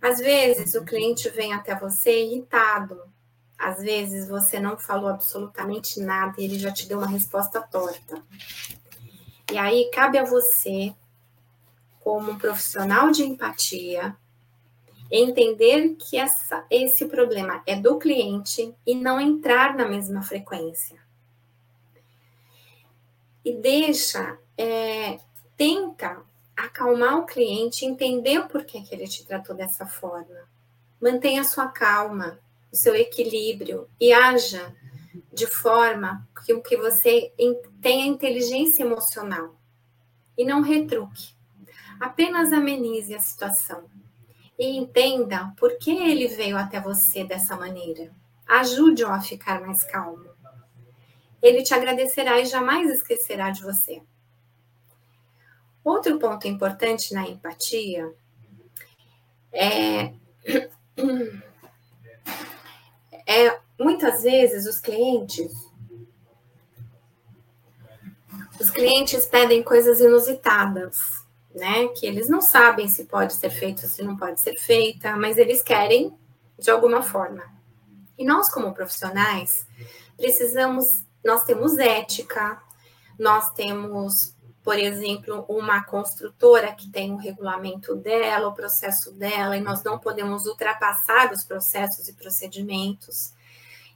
[0.00, 3.00] Às vezes o cliente vem até você irritado.
[3.58, 8.22] Às vezes você não falou absolutamente nada e ele já te deu uma resposta torta.
[9.50, 10.94] E aí cabe a você,
[12.00, 14.16] como um profissional de empatia,
[15.10, 21.03] entender que essa, esse problema é do cliente e não entrar na mesma frequência.
[23.44, 25.18] E deixa, é,
[25.56, 26.22] tenta
[26.56, 30.48] acalmar o cliente, entender o porquê que ele te tratou dessa forma.
[31.00, 32.38] Mantenha a sua calma,
[32.72, 34.74] o seu equilíbrio e haja
[35.32, 37.32] de forma que, que você
[37.80, 39.54] tenha inteligência emocional
[40.36, 41.34] e não retruque.
[42.00, 43.84] Apenas amenize a situação
[44.58, 48.12] e entenda por que ele veio até você dessa maneira.
[48.46, 50.23] Ajude-o a ficar mais calmo.
[51.44, 54.02] Ele te agradecerá e jamais esquecerá de você.
[55.84, 58.10] Outro ponto importante na empatia
[59.52, 60.14] é,
[63.26, 65.52] é muitas vezes os clientes
[68.58, 70.96] os clientes pedem coisas inusitadas,
[71.54, 71.88] né?
[71.88, 75.62] Que eles não sabem se pode ser feito se não pode ser feita, mas eles
[75.62, 76.16] querem
[76.58, 77.42] de alguma forma.
[78.16, 79.66] E nós, como profissionais,
[80.16, 82.60] precisamos, nós temos ética,
[83.18, 89.60] nós temos, por exemplo, uma construtora que tem o regulamento dela, o processo dela, e
[89.60, 93.32] nós não podemos ultrapassar os processos e procedimentos.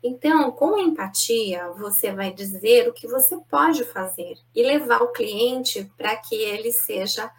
[0.02, 5.90] Então, com empatia, você vai dizer o que você pode fazer e levar o cliente
[5.96, 7.30] para que ele seja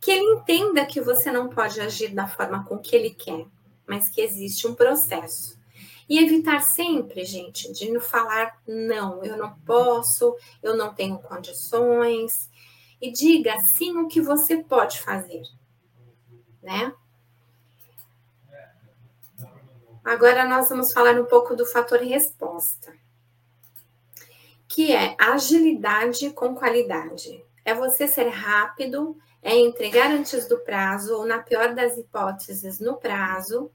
[0.00, 3.44] que ele entenda que você não pode agir da forma com que ele quer,
[3.86, 5.55] mas que existe um processo.
[6.08, 12.48] E evitar sempre, gente, de não falar não, eu não posso, eu não tenho condições.
[13.00, 15.42] E diga sim o que você pode fazer,
[16.62, 16.94] né?
[20.04, 22.94] Agora nós vamos falar um pouco do fator resposta,
[24.68, 27.44] que é agilidade com qualidade.
[27.64, 32.96] É você ser rápido, é entregar antes do prazo, ou na pior das hipóteses, no
[32.96, 33.70] prazo.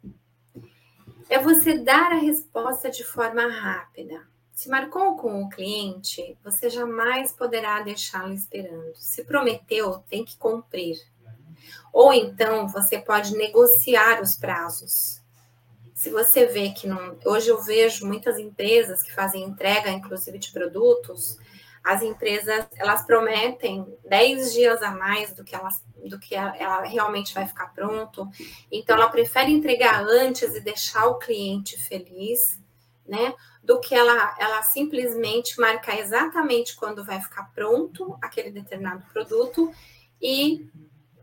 [1.29, 4.27] É você dar a resposta de forma rápida.
[4.53, 8.93] Se marcou com o cliente, você jamais poderá deixá-lo esperando.
[8.95, 10.97] Se prometeu, tem que cumprir.
[11.91, 15.21] Ou então você pode negociar os prazos
[16.01, 17.15] se você vê que não.
[17.23, 21.37] Hoje eu vejo muitas empresas que fazem entrega, inclusive de produtos,
[21.83, 27.33] as empresas elas prometem 10 dias a mais do que elas do que ela realmente
[27.33, 28.27] vai ficar pronto.
[28.71, 32.59] Então ela prefere entregar antes e deixar o cliente feliz,
[33.07, 33.33] né?
[33.63, 39.71] Do que ela ela simplesmente marcar exatamente quando vai ficar pronto aquele determinado produto
[40.21, 40.67] e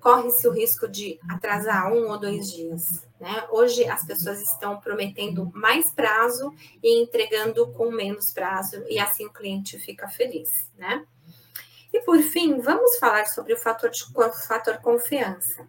[0.01, 3.08] corre-se o risco de atrasar um ou dois dias.
[3.21, 3.47] Né?
[3.51, 9.33] Hoje as pessoas estão prometendo mais prazo e entregando com menos prazo, e assim o
[9.33, 10.71] cliente fica feliz.
[10.77, 11.05] Né?
[11.93, 15.67] E por fim, vamos falar sobre o fator, de, o fator confiança,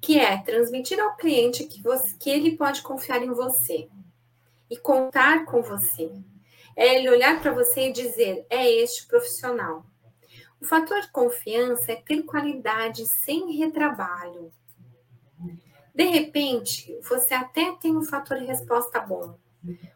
[0.00, 3.88] que é transmitir ao cliente que, você, que ele pode confiar em você
[4.70, 6.10] e contar com você.
[6.76, 9.84] É ele olhar para você e dizer: é este profissional.
[10.60, 14.52] O fator confiança é ter qualidade sem retrabalho,
[15.94, 19.36] de repente, você até tem um fator de resposta bom.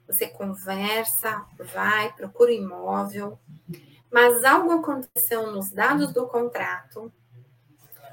[0.06, 3.38] Você conversa, vai, procura imóvel,
[4.12, 7.12] mas algo aconteceu nos dados do contrato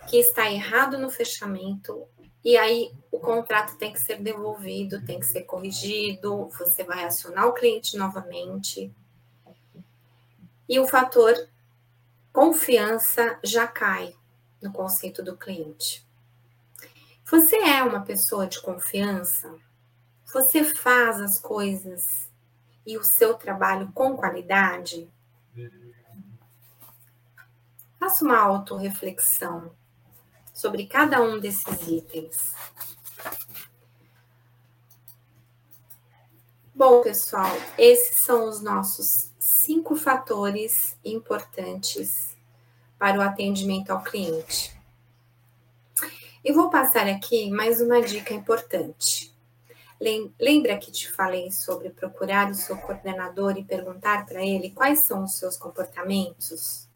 [0.08, 2.08] que está errado no fechamento,
[2.44, 7.48] e aí o contrato tem que ser devolvido, tem que ser corrigido, você vai acionar
[7.48, 8.92] o cliente novamente.
[10.68, 11.36] E o fator
[12.34, 14.16] confiança já cai
[14.62, 16.06] no conceito do cliente.
[17.32, 19.58] Você é uma pessoa de confiança?
[20.34, 22.30] Você faz as coisas
[22.86, 25.10] e o seu trabalho com qualidade?
[27.98, 29.74] Faça uma autorreflexão
[30.54, 32.54] sobre cada um desses itens.
[36.76, 42.36] Bom, pessoal, esses são os nossos cinco fatores importantes
[43.00, 44.81] para o atendimento ao cliente.
[46.44, 49.32] E vou passar aqui mais uma dica importante.
[50.40, 55.24] Lembra que te falei sobre procurar o seu coordenador e perguntar para ele quais são
[55.24, 56.88] os seus comportamentos?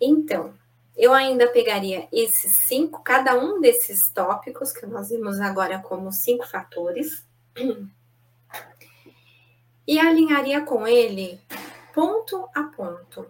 [0.00, 0.54] Então,
[0.96, 6.46] eu ainda pegaria esses cinco, cada um desses tópicos que nós vimos agora como cinco
[6.46, 7.26] fatores,
[9.84, 11.40] e alinharia com ele
[11.92, 13.26] ponto a ponto.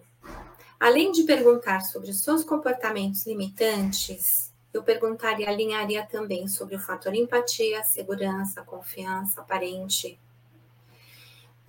[0.79, 7.13] Além de perguntar sobre os seus comportamentos limitantes, eu perguntaria, alinharia também sobre o fator
[7.13, 10.19] empatia, segurança, confiança aparente,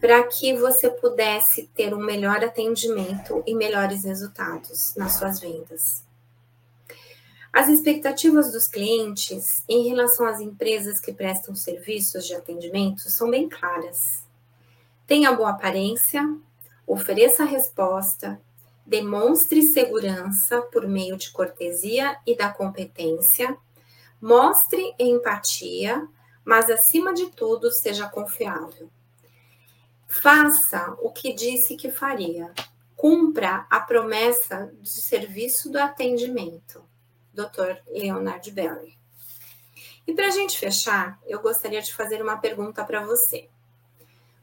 [0.00, 6.04] para que você pudesse ter um melhor atendimento e melhores resultados nas suas vendas.
[7.52, 13.48] As expectativas dos clientes em relação às empresas que prestam serviços de atendimento são bem
[13.48, 14.26] claras.
[15.06, 16.36] Tenha boa aparência,
[16.84, 18.40] ofereça a resposta,
[18.86, 23.56] demonstre segurança por meio de cortesia e da competência,
[24.20, 26.06] mostre empatia,
[26.44, 28.90] mas acima de tudo seja confiável.
[30.06, 32.52] Faça o que disse que faria.
[32.94, 36.84] Cumpra a promessa de serviço do atendimento.
[37.32, 37.82] Dr.
[37.88, 38.96] Leonard Belly.
[40.06, 43.48] E para a gente fechar, eu gostaria de fazer uma pergunta para você.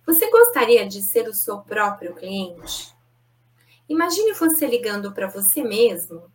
[0.06, 2.94] Você gostaria de ser o seu próprio cliente?
[3.92, 6.32] Imagine você ligando para você mesmo,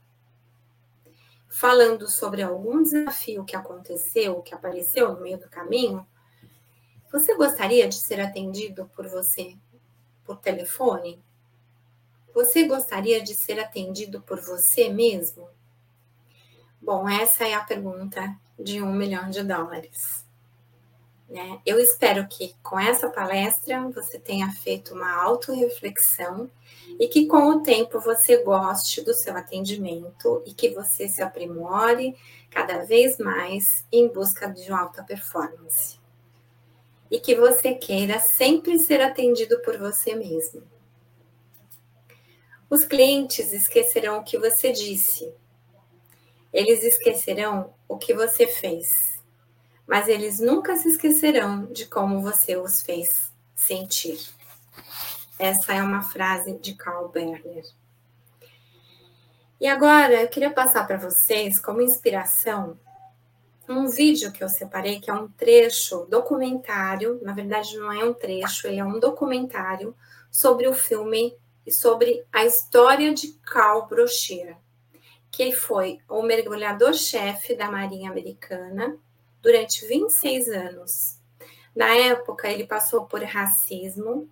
[1.49, 6.07] falando sobre algum desafio que aconteceu, que apareceu no meio do caminho.
[7.11, 9.57] Você gostaria de ser atendido por você
[10.23, 11.25] por telefone?
[12.35, 15.49] Você gostaria de ser atendido por você mesmo?
[16.79, 20.26] Bom, essa é a pergunta de um milhão de dólares.
[21.29, 21.61] Né?
[21.67, 26.49] Eu espero que com essa palestra você tenha feito uma autorreflexão
[27.01, 32.17] e que com o tempo você goste do seu atendimento e que você se aprimore
[32.49, 35.99] cada vez mais em busca de uma alta performance.
[37.11, 40.63] E que você queira sempre ser atendido por você mesmo.
[42.71, 45.33] Os clientes esquecerão o que você disse.
[46.53, 49.16] Eles esquecerão o que você fez
[49.87, 54.19] mas eles nunca se esquecerão de como você os fez sentir.
[55.39, 57.65] Essa é uma frase de Carl Berner.
[59.61, 62.79] E agora eu queria passar para vocês, como inspiração,
[63.69, 68.13] um vídeo que eu separei, que é um trecho documentário, na verdade não é um
[68.15, 69.97] trecho, ele é um documentário
[70.31, 74.57] sobre o filme e sobre a história de Carl Brochet,
[75.31, 78.97] que foi o mergulhador-chefe da Marinha Americana
[79.43, 81.21] durante 26 anos.
[81.75, 84.29] Na época, ele passou por racismo,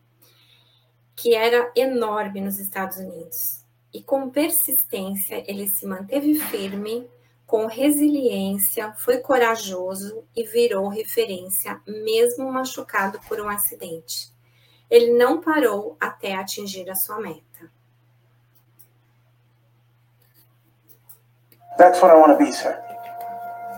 [1.14, 3.64] que era enorme nos Estados Unidos.
[3.92, 7.09] E com persistência, ele se manteve firme,
[7.46, 14.32] com resiliência, foi corajoso e virou referência, mesmo machucado por um acidente.
[14.90, 17.70] Ele não parou até atingir a sua meta.
[21.76, 22.84] That's what I want to be, sir.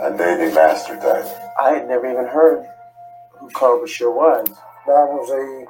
[0.01, 1.53] A Navy master diver.
[1.61, 2.67] I had never even heard
[3.39, 4.49] who Carl Bashir was.
[4.87, 5.67] I was a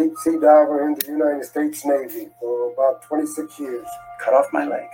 [0.00, 3.86] deep sea diver in the United States Navy for about 26 years.
[4.20, 4.88] Cut off my leg.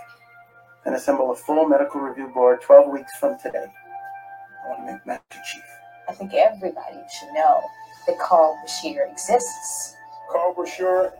[0.85, 3.67] and assemble a full medical review board 12 weeks from today.
[3.69, 5.63] I want to make Master Chief.
[6.09, 7.61] I think everybody should know
[8.07, 9.97] that Carl Bashir exists.
[10.33, 11.13] Carl Bashir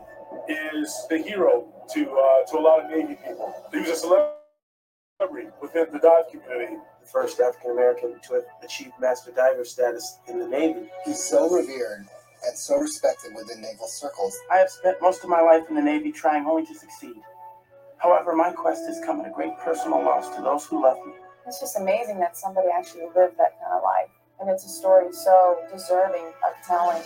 [0.49, 3.53] is the hero to uh, to a lot of Navy people.
[3.71, 6.77] He was a celebrity within the dive community.
[7.01, 10.89] The first African American to achieve master diver status in the Navy.
[11.05, 12.07] He's so revered
[12.45, 14.37] and so respected within naval circles.
[14.51, 17.15] I have spent most of my life in the Navy trying only to succeed.
[17.97, 21.13] However, my quest has come at a great personal loss to those who love me.
[21.45, 24.09] It's just amazing that somebody actually lived that kind of life.
[24.39, 27.01] And it's a story so deserving of telling.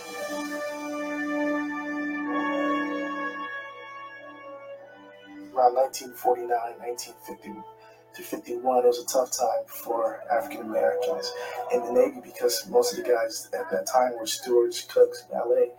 [5.54, 7.75] Around 1949, 1950
[8.16, 11.32] to 51, it was a tough time for African Americans
[11.72, 15.70] in the Navy because most of the guys at that time were stewards, cooks, valet.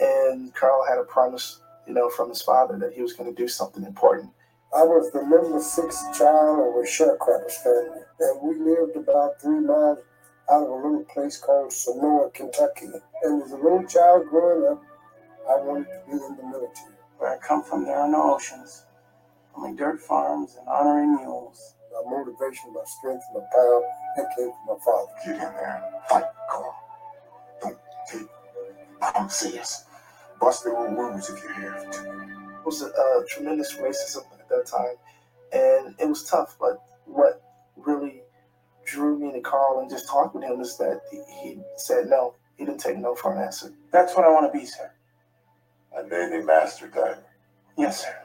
[0.00, 3.42] And Carl had a promise, you know, from his father that he was going to
[3.42, 4.30] do something important.
[4.74, 9.60] I was the number six child of a sharecropper's family, and we lived about three
[9.60, 9.98] miles
[10.50, 12.88] out of a little place called Sonora, Kentucky.
[13.22, 14.82] And as a little child growing up,
[15.48, 16.94] I wanted to be in the military.
[17.18, 18.84] Where I come from, there are no oceans,
[19.54, 21.76] only dirt farms and honoring mules.
[21.94, 23.82] My motivation, my strength, my power,
[24.16, 25.12] that came from my father.
[25.24, 26.76] Get in there and fight, Carl.
[27.62, 27.78] Don't
[28.10, 28.28] take
[29.00, 29.84] promises.
[30.40, 32.00] Bust their own wounds if you have to.
[32.60, 34.96] It was a, uh, tremendous racism at that time,
[35.52, 36.56] and it was tough.
[36.60, 37.42] But what
[37.76, 38.22] really
[38.86, 42.34] drew me to Carl and just talk with him is that he, he said no.
[42.56, 43.72] He didn't take no for an answer.
[43.92, 44.90] That's what I want to be, sir.
[45.96, 47.24] A Navy master diver.
[47.76, 48.23] Yes, sir.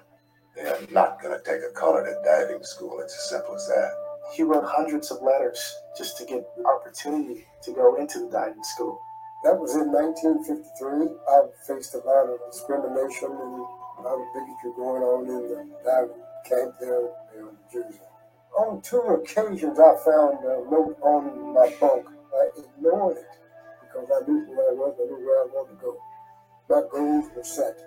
[0.59, 2.99] They are not going to take a colored at diving school.
[2.99, 3.91] It's as simple as that.
[4.33, 8.63] He wrote hundreds of letters just to get the opportunity to go into the diving
[8.63, 8.99] school.
[9.45, 11.15] That was in 1953.
[11.31, 15.63] I faced a lot of discrimination and a lot of bigotry going on in the
[15.85, 17.07] diving camp there
[17.39, 18.03] in New Jersey.
[18.59, 22.05] On two occasions, I found a note on my bunk.
[22.35, 23.31] I ignored it
[23.79, 25.97] because I knew who I was, I knew where I wanted to go.
[26.67, 27.79] My goals were set,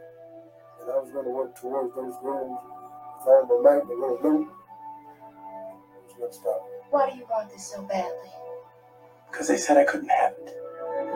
[0.83, 2.59] and I was going to work towards those goals
[3.19, 3.89] with all my might.
[3.89, 4.49] The little note
[6.05, 6.69] was going to stop.
[6.91, 8.31] Why do you want this so badly?
[9.31, 10.57] Because they said I couldn't have it.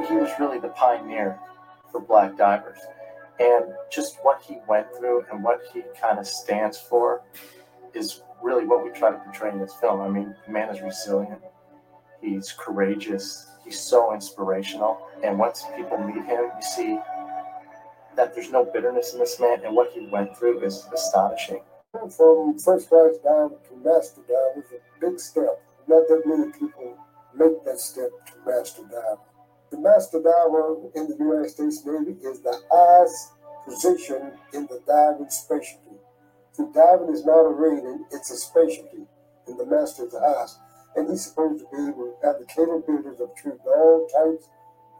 [0.08, 1.38] He was really the pioneer
[1.90, 2.78] for black divers.
[3.38, 7.22] And just what he went through and what he kind of stands for
[7.94, 10.00] is really what we try to portray in this film.
[10.00, 11.40] I mean, the man is resilient,
[12.22, 15.06] he's courageous, he's so inspirational.
[15.22, 16.98] And once people meet him, you see
[18.16, 21.60] that there's no bitterness in this man, and what he went through is astonishing.
[21.92, 25.62] From first class down to master diver is a big step.
[25.86, 26.96] Not that many people
[27.34, 29.18] make that step to master diver.
[29.70, 33.32] The master diver in the United States Navy is the highest
[33.64, 35.96] position in the diving specialty.
[36.52, 39.06] So diving is not a rating, it's a specialty,
[39.46, 40.58] and the master is the highest.
[40.96, 44.48] And he's supposed to be able to have the capabilities of treating all types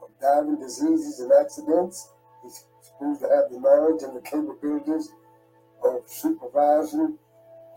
[0.03, 2.09] of diving diseases and accidents.
[2.43, 2.65] He's
[2.97, 5.09] supposed to have the knowledge and the capabilities
[5.83, 7.17] of supervising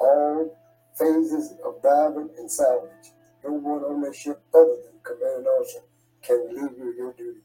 [0.01, 0.57] all
[0.99, 3.13] phases of diving and salvage.
[3.45, 5.81] No one on that ship other than commanding officer
[6.23, 7.43] can relieve you of your duties.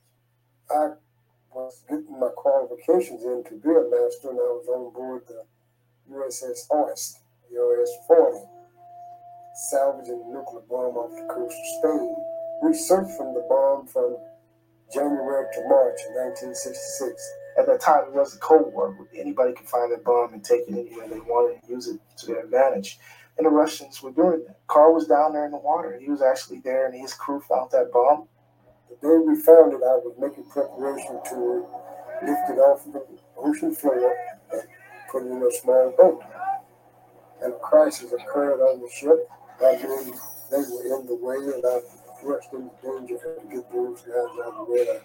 [0.69, 0.91] I
[1.53, 5.43] was getting my qualifications in to be a master, and I was on board the
[6.11, 7.19] USS Horst,
[7.51, 8.39] US 40,
[9.71, 12.15] salvaging a nuclear bomb off the coast of Spain.
[12.63, 14.17] We searched from the bomb from
[14.93, 17.44] January to March of 1966.
[17.57, 18.97] At that time, it was the Cold War.
[19.15, 22.25] Anybody could find a bomb and take it anywhere they wanted and use it to
[22.27, 22.99] their advantage.
[23.37, 24.59] And the Russians were doing that.
[24.67, 25.97] Carl was down there in the water.
[25.99, 28.27] He was actually there, and his crew found that bomb.
[28.89, 31.67] The day we found it, I was making preparation to
[32.23, 33.05] lift it off the
[33.37, 34.15] ocean floor
[34.51, 34.61] and
[35.11, 36.23] put it in a small boat.
[37.41, 39.29] And a crisis occurred on the ship.
[39.61, 40.13] I knew
[40.51, 41.79] they were in the way, and I
[42.23, 44.99] rushed into danger to get those guys out of the way.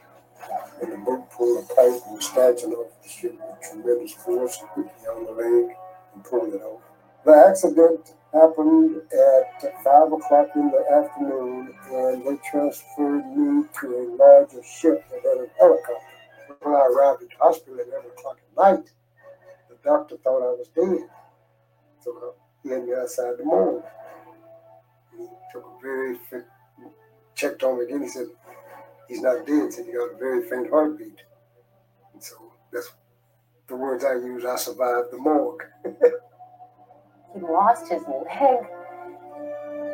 [0.83, 4.59] And the boat pulled a pipe and was snatching off the ship with tremendous force,
[4.75, 5.77] hit me on the leg,
[6.15, 6.83] and pulled it off.
[7.25, 14.05] The accident happened at 5 o'clock in the afternoon, and they transferred me to a
[14.17, 16.07] larger ship that had a helicopter.
[16.63, 18.91] When I arrived at the hospital at 11 o'clock at night,
[19.69, 21.09] the doctor thought I was dead.
[22.03, 23.83] So he had me outside the morgue.
[25.17, 26.19] He took a very
[27.35, 28.03] checked on me again.
[28.03, 28.29] He said,
[29.11, 29.65] He's not dead.
[29.65, 31.23] He said, He got a very faint heartbeat.
[32.15, 32.37] And so
[32.73, 32.93] That's
[33.67, 34.45] the words I use.
[34.45, 35.65] I survived the morgue.
[35.85, 38.61] he lost his leg,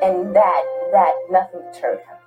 [0.03, 2.19] and that that nothing deterred him.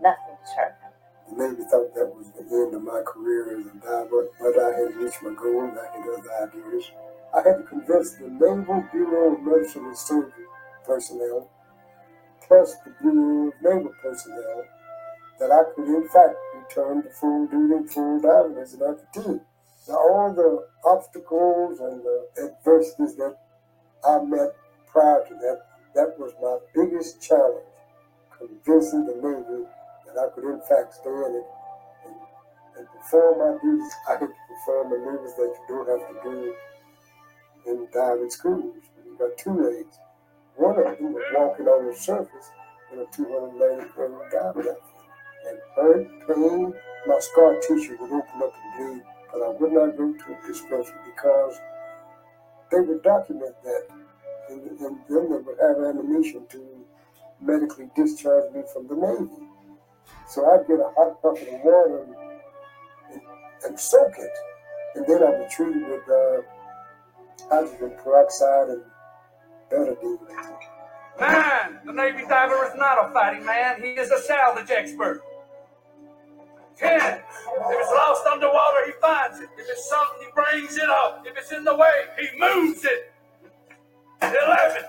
[0.00, 1.36] Nothing deterred him.
[1.36, 4.94] Navy thought that was the end of my career as a diver, but I had
[4.94, 5.66] reached my goal.
[5.66, 6.92] I had other ideas.
[7.34, 10.46] I had to convince the Naval Bureau of Medicine and Surgery
[10.86, 11.50] personnel,
[12.46, 14.64] plus the Bureau of Naval personnel,
[15.38, 19.40] that I could in fact return to full duty, full diving as an amputee.
[19.88, 23.36] Now, all the obstacles and the adversities that
[24.04, 24.50] I met
[24.86, 25.60] prior to that,
[25.94, 27.66] that was my biggest challenge,
[28.36, 29.64] convincing the Navy
[30.06, 31.46] that I could in fact stay in it
[32.06, 32.16] and,
[32.78, 33.92] and perform my duties.
[34.08, 36.54] I had to perform maneuvers that you don't have to do
[37.66, 38.74] in diving schools.
[39.04, 39.98] You got two legs.
[40.56, 42.50] One of them was walking on the surface
[42.92, 44.95] in a 290 pound diving outfit.
[45.48, 46.74] And hurt, pain,
[47.06, 50.46] my scar tissue would open up and bleed, but I would not go to a
[50.46, 51.60] dispenser because
[52.72, 53.86] they would document that.
[54.48, 56.86] And, and then they would have ammunition to
[57.40, 59.46] medically discharge me from the Navy.
[60.28, 62.14] So I'd get a hot bucket of water and,
[63.12, 63.22] and,
[63.66, 64.32] and soak it.
[64.96, 66.42] And then I'd be treated with uh,
[67.50, 68.82] hydrogen peroxide and
[69.70, 70.18] betadine.
[71.20, 73.82] Man, the Navy diver is not a fighting man.
[73.82, 75.22] He is a salvage expert.
[76.76, 77.22] Ten, if
[77.80, 79.48] it's lost underwater, he finds it.
[79.56, 81.24] If it's sunk, he brings it up.
[81.26, 83.12] If it's in the way, he moves it.
[84.22, 84.82] Eleven,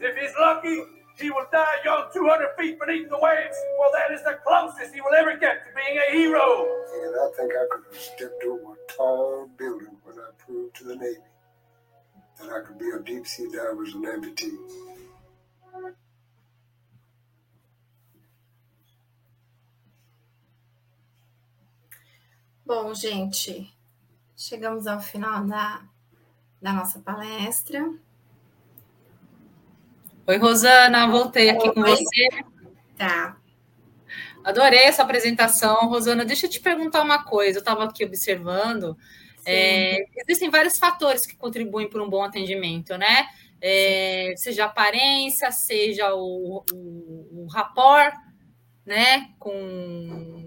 [0.00, 0.82] if he's lucky,
[1.18, 3.56] he will die young 200 feet beneath the waves.
[3.78, 6.66] Well, that is the closest he will ever get to being a hero.
[7.02, 10.84] And I think I could have stepped over a tall building when I proved to
[10.84, 11.16] the Navy
[12.40, 14.56] that I could be a deep sea diver as an amputee.
[22.66, 23.72] Bom, gente,
[24.36, 25.84] chegamos ao final da,
[26.60, 27.94] da nossa palestra.
[30.26, 31.74] Oi, Rosana, voltei aqui Oi.
[31.74, 32.26] com você.
[32.96, 33.36] Tá.
[34.42, 35.88] Adorei essa apresentação.
[35.88, 37.58] Rosana, deixa eu te perguntar uma coisa.
[37.58, 38.98] Eu estava aqui observando.
[39.44, 43.28] É, existem vários fatores que contribuem para um bom atendimento, né?
[43.60, 48.12] É, seja a aparência, seja o, o, o rapport,
[48.84, 49.30] né?
[49.38, 50.45] Com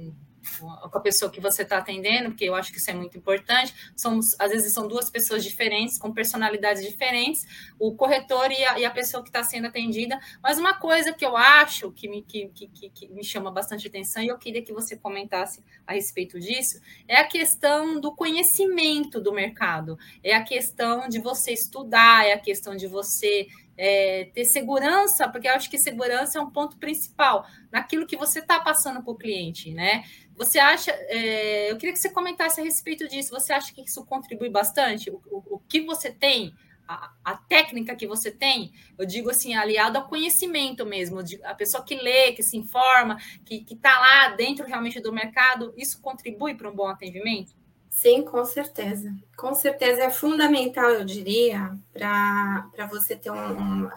[0.59, 3.73] com a pessoa que você está atendendo, porque eu acho que isso é muito importante.
[3.95, 7.45] Somos, às vezes são duas pessoas diferentes, com personalidades diferentes,
[7.77, 10.19] o corretor e a, e a pessoa que está sendo atendida.
[10.41, 14.21] Mas uma coisa que eu acho que me, que, que, que me chama bastante atenção,
[14.21, 19.33] e eu queria que você comentasse a respeito disso, é a questão do conhecimento do
[19.33, 23.47] mercado, é a questão de você estudar, é a questão de você
[23.81, 28.39] é, ter segurança, porque eu acho que segurança é um ponto principal naquilo que você
[28.39, 30.03] está passando para o cliente, né?
[30.39, 33.31] Você acha, é, eu queria que você comentasse a respeito disso.
[33.31, 35.09] Você acha que isso contribui bastante?
[35.09, 36.55] O, o, o que você tem,
[36.87, 41.53] a, a, técnica que você tem, eu digo assim, aliado ao conhecimento mesmo, de, a
[41.53, 46.55] pessoa que lê, que se informa, que está lá dentro realmente do mercado, isso contribui
[46.55, 47.53] para um bom atendimento?
[47.89, 49.13] Sim, com certeza.
[49.35, 53.89] Com certeza é fundamental, eu diria, para você ter um, um,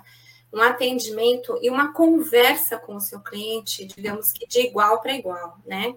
[0.54, 5.56] um, atendimento e uma conversa com o seu cliente, digamos que de igual para igual,
[5.64, 5.94] né?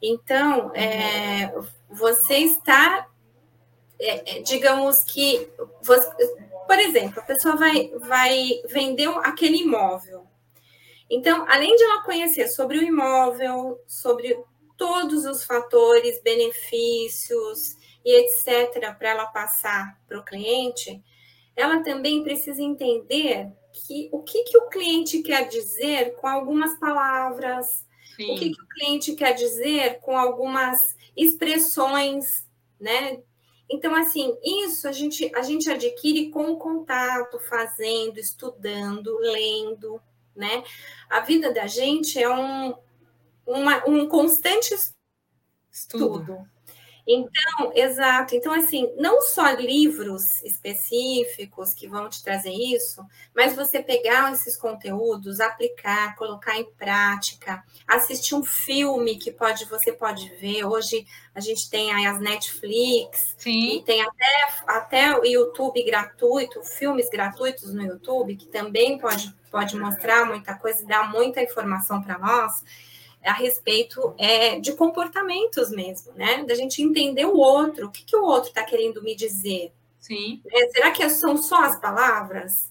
[0.00, 1.52] Então, é,
[1.88, 3.08] você está,
[3.98, 5.48] é, é, digamos que,
[5.82, 6.10] você,
[6.66, 10.26] por exemplo, a pessoa vai, vai vender aquele imóvel.
[11.08, 14.36] Então, além de ela conhecer sobre o imóvel, sobre
[14.76, 21.02] todos os fatores, benefícios e etc., para ela passar para o cliente,
[21.54, 27.85] ela também precisa entender que o que, que o cliente quer dizer com algumas palavras,
[28.16, 28.34] Sim.
[28.34, 32.48] O que, que o cliente quer dizer com algumas expressões,
[32.80, 33.22] né?
[33.68, 40.00] Então, assim, isso a gente, a gente adquire com o contato, fazendo, estudando, lendo,
[40.34, 40.64] né?
[41.10, 42.74] A vida da gente é um,
[43.46, 44.72] uma, um constante
[45.70, 46.20] estudo.
[46.20, 46.55] estudo.
[47.06, 48.34] Então, exato.
[48.34, 53.00] Então, assim, não só livros específicos que vão te trazer isso,
[53.34, 59.92] mas você pegar esses conteúdos, aplicar, colocar em prática, assistir um filme que pode você
[59.92, 60.64] pode ver.
[60.64, 63.76] Hoje a gente tem aí as Netflix, Sim.
[63.76, 69.76] e tem até, até o YouTube gratuito, filmes gratuitos no YouTube, que também pode, pode
[69.76, 72.64] mostrar muita coisa e dar muita informação para nós
[73.26, 76.44] a respeito é, de comportamentos mesmo, né?
[76.44, 79.72] Da gente entender o outro, o que, que o outro está querendo me dizer.
[79.98, 80.40] Sim.
[80.52, 82.70] É, será que são só as palavras?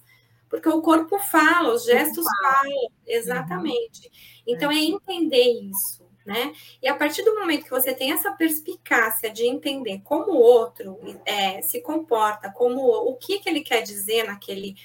[0.49, 4.09] Porque o corpo fala, os gestos falam, exatamente.
[4.47, 4.75] Então, é.
[4.75, 6.05] é entender isso.
[6.25, 6.53] né?
[6.81, 10.97] E a partir do momento que você tem essa perspicácia de entender como o outro
[11.25, 14.75] é, se comporta, como o que, que ele quer dizer naquele,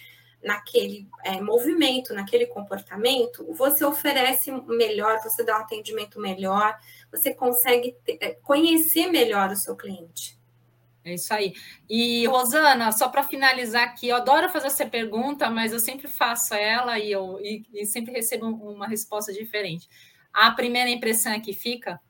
[0.43, 6.79] naquele é, movimento, naquele comportamento, você oferece melhor, você dá um atendimento melhor,
[7.11, 10.39] você consegue ter, é, conhecer melhor o seu cliente.
[11.05, 11.55] É isso aí.
[11.89, 16.55] E, Rosana, só para finalizar aqui, eu adoro fazer essa pergunta, mas eu sempre faço
[16.55, 19.89] ela e, eu, e, e sempre recebo uma resposta diferente.
[20.33, 22.01] A primeira impressão é que fica?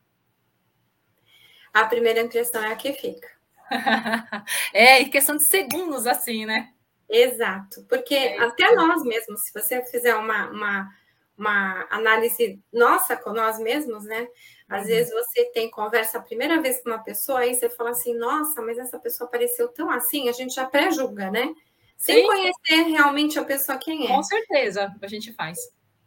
[1.72, 3.28] A primeira impressão é a que fica.
[4.74, 6.72] é, em questão de segundos, assim, né?
[7.10, 10.94] Exato, porque é até nós mesmos, se você fizer uma, uma,
[11.36, 14.28] uma análise nossa com nós mesmos, né?
[14.68, 14.86] Às uhum.
[14.86, 18.62] vezes você tem conversa a primeira vez com uma pessoa, aí você fala assim, nossa,
[18.62, 21.52] mas essa pessoa pareceu tão assim, a gente já pré-julga, né?
[21.96, 22.26] Sem Sim.
[22.26, 24.08] conhecer realmente a pessoa quem é.
[24.08, 25.58] Com certeza, a gente faz.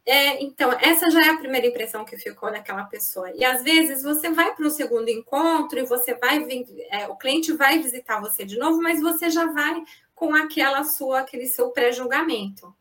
[0.06, 3.32] É, então, essa já é a primeira impressão que ficou daquela pessoa.
[3.36, 7.16] E às vezes você vai para o segundo encontro e você vai vir, é, o
[7.16, 9.84] cliente vai visitar você de novo, mas você já vai
[10.14, 12.74] com aquela sua, aquele seu pré-julgamento.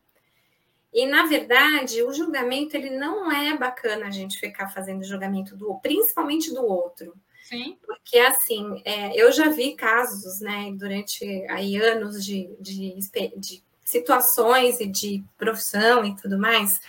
[0.93, 5.75] E na verdade, o julgamento ele não é bacana a gente ficar fazendo julgamento do,
[5.79, 7.15] principalmente do outro.
[7.43, 7.77] Sim.
[7.85, 12.97] Porque assim, é, eu já vi casos, né, durante aí anos de, de,
[13.37, 16.79] de situações e de profissão e tudo mais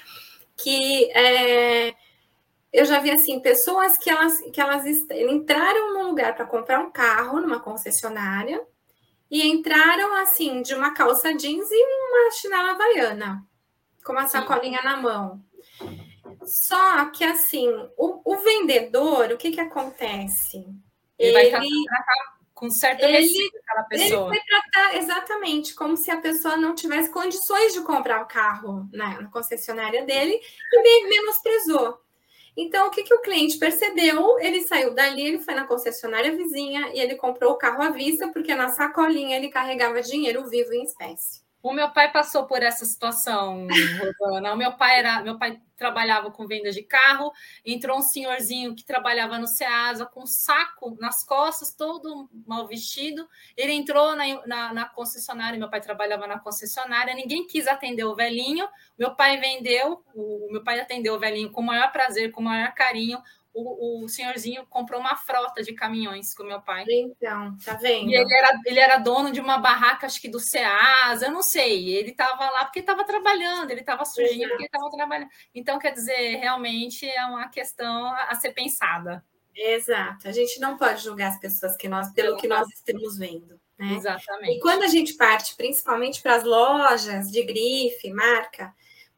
[0.57, 1.95] que é,
[2.73, 6.91] eu já vi assim pessoas que elas que elas entraram num lugar para comprar um
[6.91, 8.65] carro numa concessionária
[9.35, 13.45] e entraram assim de uma calça jeans e uma chinela havaiana
[14.05, 15.43] com uma sacolinha na mão.
[16.45, 20.59] Só que assim, o, o, vendedor, o que que acontece?
[21.19, 24.31] Ele, ele vai tratar com certo ele, aquela pessoa.
[24.33, 28.89] Ele vai tratar exatamente como se a pessoa não tivesse condições de comprar o carro
[28.93, 30.41] né, na concessionária dele
[30.73, 32.04] e menosprezou.
[32.57, 34.39] Então, o que, que o cliente percebeu?
[34.39, 38.29] Ele saiu dali, ele foi na concessionária vizinha e ele comprou o carro à vista,
[38.29, 41.44] porque na sacolinha ele carregava dinheiro vivo em espécie.
[41.65, 43.67] O meu pai passou por essa situação,
[44.21, 44.53] Rosana.
[44.53, 47.33] O meu pai era, meu pai trabalhava com venda de carro,
[47.65, 53.27] entrou um senhorzinho que trabalhava no Ceasa com um saco nas costas, todo mal vestido.
[53.57, 58.15] Ele entrou na, na, na, concessionária, meu pai trabalhava na concessionária, ninguém quis atender o
[58.15, 58.69] velhinho.
[58.99, 62.45] Meu pai vendeu, o meu pai atendeu o velhinho com o maior prazer, com o
[62.45, 63.19] maior carinho
[63.55, 66.85] o, o senhorzinho comprou uma frota de caminhões com meu pai.
[66.89, 68.11] Então, tá vendo?
[68.11, 71.43] E ele era, ele era dono de uma barraca, acho que do Ceasa, eu não
[71.43, 71.95] sei.
[71.95, 75.31] Ele estava lá porque estava trabalhando, ele estava sujinho porque estava trabalhando.
[75.55, 79.25] Então, quer dizer, realmente é uma questão a ser pensada.
[79.55, 80.27] Exato.
[80.27, 83.61] A gente não pode julgar as pessoas que nós, pelo que nós estamos vendo.
[83.79, 83.95] Né?
[83.95, 84.57] Exatamente.
[84.57, 88.75] E quando a gente parte, principalmente para as lojas de grife, marca,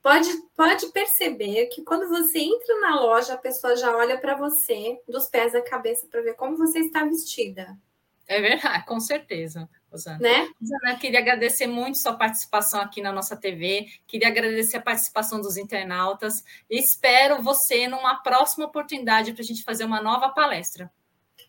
[0.07, 5.01] pode, pode perceber que quando você entra na loja, a pessoa já olha para você
[5.09, 7.77] dos pés à cabeça para ver como você está vestida.
[8.25, 9.69] É verdade, com certeza.
[9.91, 10.19] Rosana.
[10.21, 10.49] Né?
[10.61, 15.57] Rosana, queria agradecer muito sua participação aqui na nossa TV, queria agradecer a participação dos
[15.57, 20.89] internautas e espero você numa próxima oportunidade para a gente fazer uma nova palestra.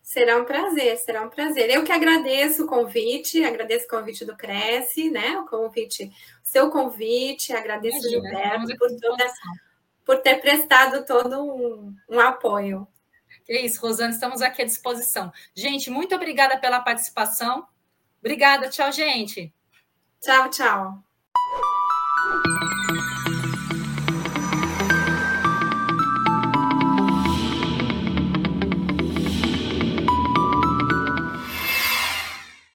[0.08, 1.68] Será um prazer, será um prazer.
[1.68, 5.38] Eu que agradeço o convite, agradeço o convite do Cresce, né?
[5.38, 6.10] O convite,
[6.42, 9.34] seu convite, agradeço Imagina, Gilberto por, toda,
[10.06, 12.88] por ter prestado todo um, um apoio.
[13.46, 15.30] É isso, Rosana, estamos aqui à disposição.
[15.54, 17.68] Gente, muito obrigada pela participação.
[18.18, 19.52] Obrigada, tchau, gente.
[20.22, 21.04] Tchau, tchau.